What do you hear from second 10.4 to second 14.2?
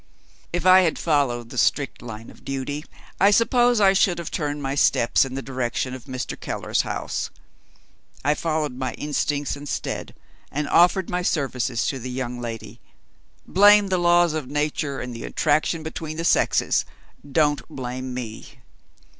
and offered my services to the young lady. Blame the